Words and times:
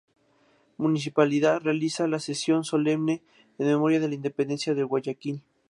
Municipalidad 0.77 1.61
realiza 1.61 2.07
la 2.07 2.17
"Sesión 2.17 2.63
Solemne" 2.63 3.21
en 3.59 3.67
memoria 3.67 3.99
de 3.99 4.09
la 4.09 4.15
independencia 4.15 4.73
de 4.73 4.81
Guayaquil. 4.81 5.43